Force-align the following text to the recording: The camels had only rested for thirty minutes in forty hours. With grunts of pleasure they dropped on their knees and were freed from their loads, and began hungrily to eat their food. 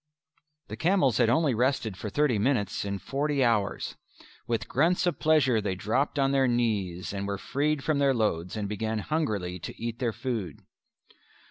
The 0.69 0.75
camels 0.77 1.17
had 1.19 1.29
only 1.29 1.53
rested 1.53 1.95
for 1.95 2.09
thirty 2.09 2.39
minutes 2.39 2.85
in 2.85 2.97
forty 2.97 3.43
hours. 3.43 3.97
With 4.47 4.67
grunts 4.67 5.05
of 5.05 5.19
pleasure 5.19 5.61
they 5.61 5.75
dropped 5.75 6.17
on 6.17 6.31
their 6.31 6.47
knees 6.47 7.13
and 7.13 7.27
were 7.27 7.37
freed 7.37 7.83
from 7.83 7.99
their 7.99 8.15
loads, 8.15 8.57
and 8.57 8.67
began 8.67 8.97
hungrily 8.97 9.59
to 9.59 9.79
eat 9.79 9.99
their 9.99 10.11
food. 10.11 10.61